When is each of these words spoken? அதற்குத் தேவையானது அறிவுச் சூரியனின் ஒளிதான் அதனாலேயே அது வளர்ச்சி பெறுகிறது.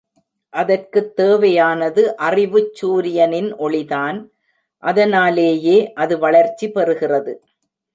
அதற்குத் 0.53 1.15
தேவையானது 1.15 2.17
அறிவுச் 2.21 2.73
சூரியனின் 2.73 3.55
ஒளிதான் 3.59 4.19
அதனாலேயே 4.83 5.93
அது 5.93 6.17
வளர்ச்சி 6.19 6.67
பெறுகிறது. 6.69 7.33